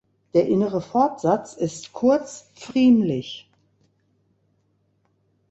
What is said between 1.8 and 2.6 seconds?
kurz